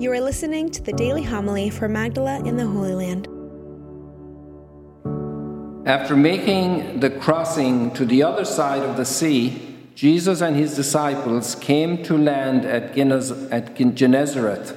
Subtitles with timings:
[0.00, 3.28] You are listening to the daily homily for Magdala in the Holy Land.
[5.86, 11.54] After making the crossing to the other side of the sea, Jesus and his disciples
[11.54, 14.74] came to land at Gennesaret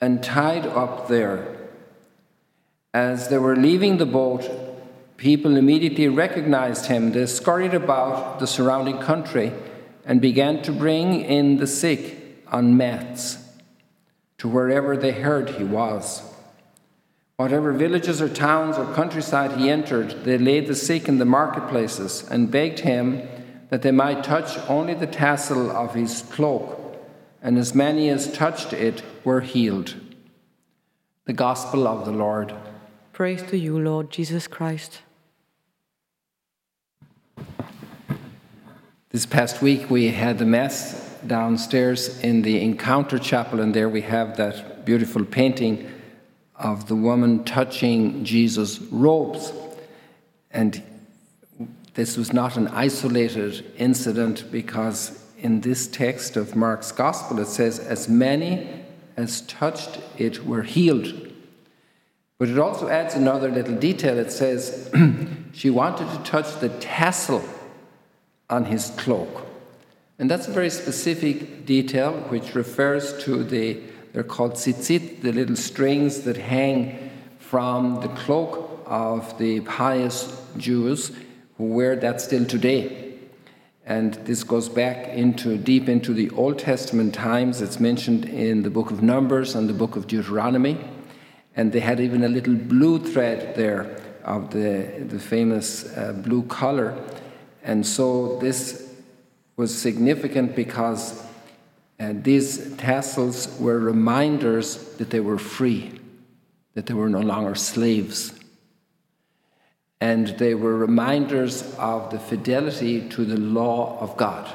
[0.00, 1.58] and tied up there.
[2.94, 4.48] As they were leaving the boat,
[5.18, 7.12] people immediately recognized him.
[7.12, 9.52] They scurried about the surrounding country
[10.06, 13.39] and began to bring in the sick on mats
[14.40, 16.22] to wherever they heard he was.
[17.36, 22.26] Whatever villages or towns or countryside he entered, they laid the sick in the marketplaces
[22.30, 23.20] and begged him
[23.68, 26.98] that they might touch only the tassel of his cloak,
[27.42, 29.94] and as many as touched it were healed.
[31.26, 32.54] The Gospel of the Lord.
[33.12, 35.02] Praise to you, Lord Jesus Christ.
[39.10, 44.02] This past week we had the Mass downstairs in the Encounter Chapel, and there we
[44.02, 45.90] have that beautiful painting
[46.56, 49.52] of the woman touching Jesus' robes.
[50.50, 50.82] And
[51.94, 57.78] this was not an isolated incident because in this text of Mark's Gospel it says,
[57.78, 58.84] As many
[59.16, 61.28] as touched it were healed.
[62.38, 64.18] But it also adds another little detail.
[64.18, 64.90] It says,
[65.52, 67.44] She wanted to touch the tassel
[68.48, 69.46] on his cloak.
[70.20, 73.80] And that's a very specific detail which refers to the,
[74.12, 81.12] they're called tzitzit, the little strings that hang from the cloak of the pious Jews
[81.56, 83.14] who wear that still today.
[83.86, 87.62] And this goes back into deep into the Old Testament times.
[87.62, 90.76] It's mentioned in the book of Numbers and the book of Deuteronomy.
[91.56, 96.42] And they had even a little blue thread there of the, the famous uh, blue
[96.42, 96.94] color.
[97.64, 98.89] And so this
[99.60, 101.22] was significant because
[102.00, 106.00] uh, these tassels were reminders that they were free,
[106.72, 108.32] that they were no longer slaves.
[110.00, 114.50] And they were reminders of the fidelity to the law of God,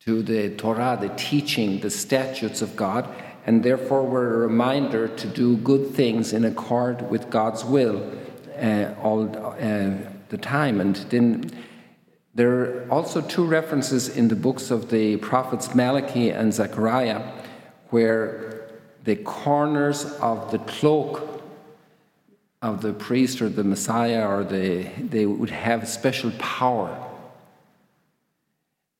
[0.00, 3.08] to the Torah, the teaching, the statutes of God,
[3.46, 8.12] and therefore were a reminder to do good things in accord with God's will
[8.60, 9.54] uh, all uh,
[10.28, 10.78] the time.
[10.78, 11.50] And then
[12.34, 17.22] there are also two references in the books of the prophets Malachi and Zechariah
[17.90, 18.70] where
[19.04, 21.42] the corners of the cloak
[22.62, 26.96] of the priest or the Messiah or the, they would have special power.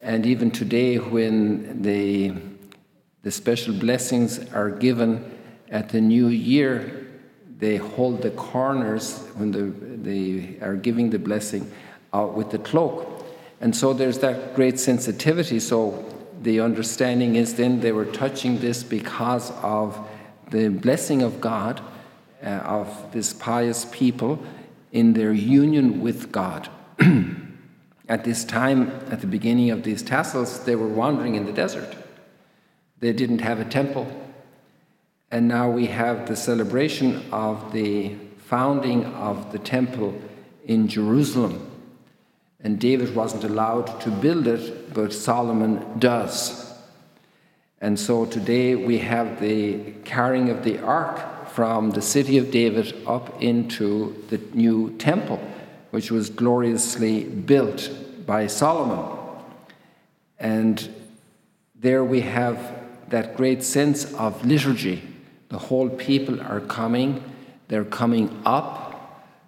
[0.00, 2.34] And even today, when the,
[3.22, 5.38] the special blessings are given
[5.70, 7.06] at the new year,
[7.58, 9.62] they hold the corners when the,
[10.02, 11.70] they are giving the blessing
[12.12, 13.11] uh, with the cloak.
[13.62, 15.60] And so there's that great sensitivity.
[15.60, 16.04] So
[16.42, 19.96] the understanding is then they were touching this because of
[20.50, 21.80] the blessing of God,
[22.44, 24.44] uh, of this pious people
[24.90, 26.68] in their union with God.
[28.08, 31.96] at this time, at the beginning of these tassels, they were wandering in the desert.
[32.98, 34.10] They didn't have a temple.
[35.30, 40.20] And now we have the celebration of the founding of the temple
[40.64, 41.71] in Jerusalem.
[42.64, 46.72] And David wasn't allowed to build it, but Solomon does.
[47.80, 52.94] And so today we have the carrying of the ark from the city of David
[53.06, 55.40] up into the new temple,
[55.90, 57.90] which was gloriously built
[58.24, 59.18] by Solomon.
[60.38, 60.88] And
[61.74, 62.56] there we have
[63.08, 65.02] that great sense of liturgy.
[65.48, 67.22] The whole people are coming,
[67.66, 68.91] they're coming up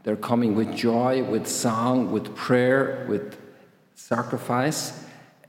[0.04, 3.36] they're coming with joy, with song, with prayer, with
[3.94, 5.04] sacrifice.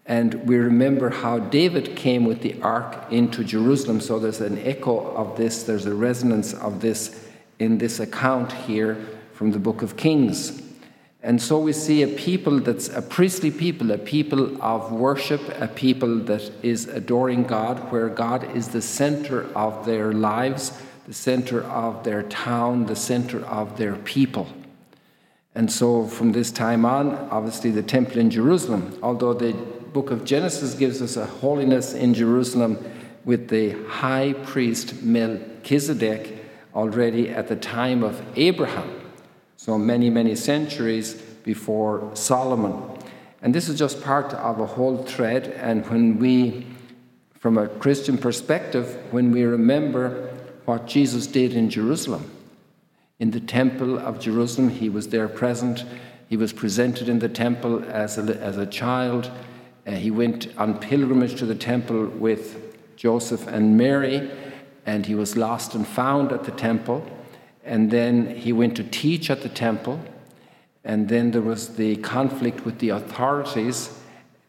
[0.06, 4.00] And we remember how David came with the ark into Jerusalem.
[4.00, 7.28] So there's an echo of this, there's a resonance of this
[7.60, 8.98] in this account here
[9.34, 10.62] from the book of Kings.
[11.22, 15.68] And so we see a people that's a priestly people, a people of worship, a
[15.68, 20.72] people that is adoring God, where God is the center of their lives
[21.06, 24.48] the center of their town, the center of their people.
[25.54, 30.26] And so from this time on, obviously the temple in Jerusalem, although the book of
[30.26, 32.78] Genesis gives us a holiness in Jerusalem
[33.24, 36.44] with the high priest Melchizedek
[36.76, 39.02] already at the time of Abraham,
[39.56, 43.00] so many, many centuries before Solomon.
[43.42, 45.48] And this is just part of a whole thread.
[45.58, 46.68] And when we,
[47.40, 50.35] from a Christian perspective, when we remember
[50.66, 52.32] what Jesus did in Jerusalem.
[53.20, 55.86] In the temple of Jerusalem, he was there present.
[56.28, 59.32] He was presented in the temple as a, as a child.
[59.88, 64.30] Uh, he went on pilgrimage to the temple with Joseph and Mary,
[64.86, 67.06] and he was lost and found at the temple.
[67.64, 70.00] And then he went to teach at the temple.
[70.84, 73.98] And then there was the conflict with the authorities,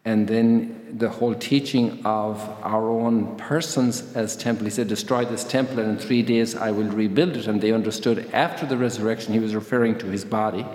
[0.07, 4.63] and then the whole teaching of our own persons as temple.
[4.63, 7.45] He said, Destroy this temple, and in three days I will rebuild it.
[7.45, 10.65] And they understood after the resurrection, he was referring to his body.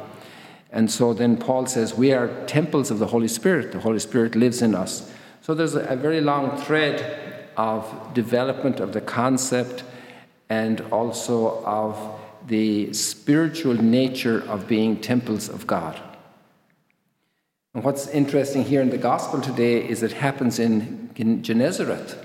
[0.71, 3.73] And so then Paul says, We are temples of the Holy Spirit.
[3.73, 5.11] The Holy Spirit lives in us.
[5.41, 9.83] So there's a very long thread of development of the concept
[10.51, 15.99] and also of the spiritual nature of being temples of God.
[17.75, 22.19] And what's interesting here in the gospel today is it happens in, Gennesaret.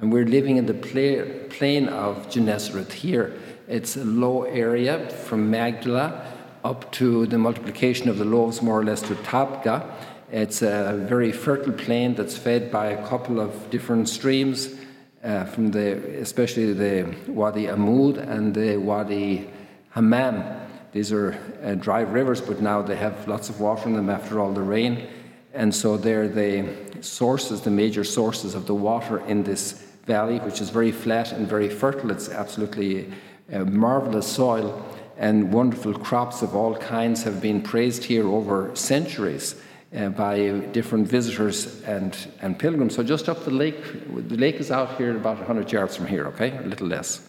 [0.00, 3.38] And we're living in the plain of Gennesaret here.
[3.68, 6.32] It's a low area from Magdala
[6.64, 9.88] up to the multiplication of the loaves, more or less, to Tabgha.
[10.32, 14.74] It's a very fertile plain that's fed by a couple of different streams
[15.22, 19.48] uh, from the, especially the Wadi Amud and the Wadi
[19.90, 20.65] Hammam.
[20.96, 24.40] These are uh, dry rivers, but now they have lots of water in them after
[24.40, 25.06] all the rain.
[25.52, 26.72] And so they're the
[27.02, 29.72] sources, the major sources of the water in this
[30.06, 32.10] valley, which is very flat and very fertile.
[32.10, 33.12] It's absolutely
[33.52, 34.82] a marvelous soil,
[35.18, 39.56] and wonderful crops of all kinds have been praised here over centuries
[39.94, 42.94] uh, by different visitors and, and pilgrims.
[42.94, 43.82] So just up the lake,
[44.30, 47.20] the lake is out here about 100 yards from here, okay, a little less.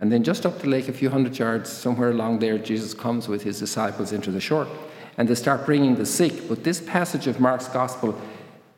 [0.00, 3.26] And then just up the lake, a few hundred yards, somewhere along there, Jesus comes
[3.26, 4.68] with his disciples into the shore.
[5.16, 6.48] And they start bringing the sick.
[6.48, 8.18] But this passage of Mark's Gospel,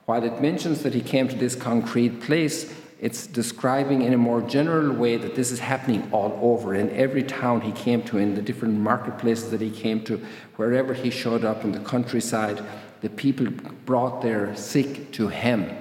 [0.06, 4.42] while it mentions that he came to this concrete place, it's describing in a more
[4.42, 8.34] general way that this is happening all over in every town he came to, in
[8.34, 10.24] the different marketplaces that he came to,
[10.56, 12.62] wherever he showed up in the countryside
[13.00, 13.46] the people
[13.86, 15.74] brought their sick to him.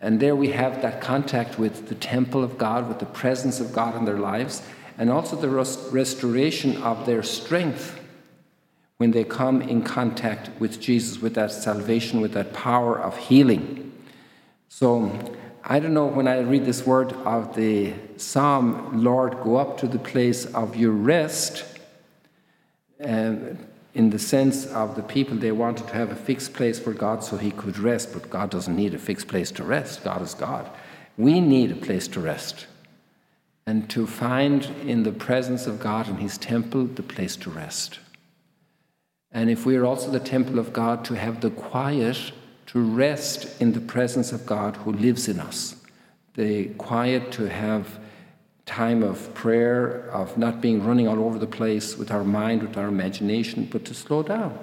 [0.00, 3.72] And there we have that contact with the temple of God, with the presence of
[3.72, 4.62] God in their lives,
[4.96, 7.98] and also the restoration of their strength
[8.96, 13.92] when they come in contact with Jesus, with that salvation, with that power of healing.
[14.68, 15.10] So
[15.64, 19.86] I don't know when I read this word of the psalm, Lord, go up to
[19.86, 21.64] the place of your rest.
[23.02, 23.58] Um,
[23.94, 27.24] in the sense of the people, they wanted to have a fixed place for God
[27.24, 30.04] so he could rest, but God doesn't need a fixed place to rest.
[30.04, 30.70] God is God.
[31.16, 32.66] We need a place to rest
[33.66, 38.00] and to find in the presence of God in his temple the place to rest.
[39.32, 42.32] And if we are also the temple of God, to have the quiet
[42.66, 45.76] to rest in the presence of God who lives in us,
[46.34, 47.99] the quiet to have
[48.70, 52.76] time of prayer, of not being running all over the place with our mind, with
[52.76, 54.56] our imagination, but to slow down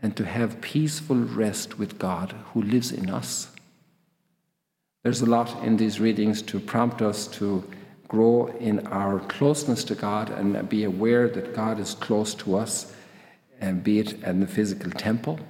[0.00, 3.48] and to have peaceful rest with God who lives in us.
[5.02, 7.64] There's a lot in these readings to prompt us to
[8.06, 12.92] grow in our closeness to God and be aware that God is close to us,
[13.60, 15.40] and be it in the physical temple.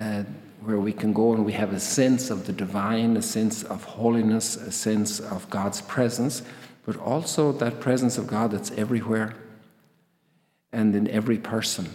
[0.00, 0.22] Uh,
[0.64, 3.84] where we can go and we have a sense of the divine, a sense of
[3.84, 6.42] holiness, a sense of God's presence,
[6.84, 9.34] but also that presence of God that's everywhere
[10.72, 11.88] and in every person.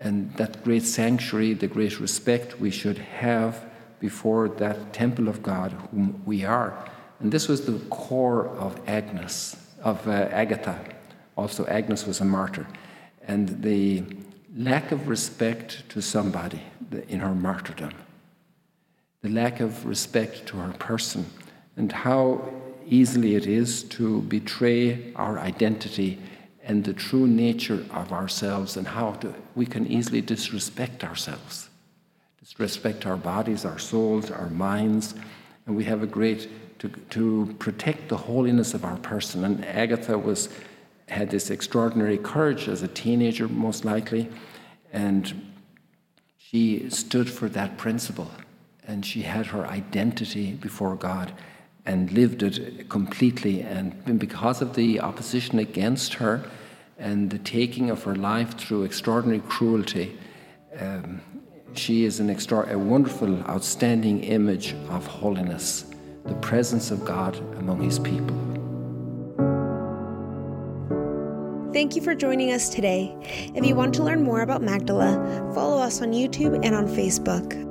[0.00, 3.64] And that great sanctuary, the great respect we should have
[4.00, 6.88] before that temple of God whom we are.
[7.20, 10.78] And this was the core of Agnes, of uh, Agatha.
[11.36, 12.66] Also, Agnes was a martyr.
[13.26, 14.04] And the
[14.56, 16.62] lack of respect to somebody
[17.08, 17.92] in her martyrdom,
[19.22, 21.26] the lack of respect to her person,
[21.76, 22.52] and how
[22.86, 26.18] easily it is to betray our identity
[26.62, 31.70] and the true nature of ourselves, and how to, we can easily disrespect ourselves,
[32.40, 35.14] disrespect our bodies, our souls, our minds,
[35.66, 39.44] and we have a great to, to protect the holiness of our person.
[39.44, 40.48] And Agatha was
[41.08, 44.28] had this extraordinary courage as a teenager, most likely,
[44.92, 45.47] and
[46.50, 48.30] she stood for that principle
[48.86, 51.32] and she had her identity before God
[51.84, 53.60] and lived it completely.
[53.60, 56.42] And because of the opposition against her
[56.98, 60.16] and the taking of her life through extraordinary cruelty,
[60.80, 61.20] um,
[61.74, 65.84] she is an extra- a wonderful, outstanding image of holiness,
[66.24, 68.47] the presence of God among his people.
[71.78, 73.14] Thank you for joining us today.
[73.54, 77.67] If you want to learn more about Magdala, follow us on YouTube and on Facebook.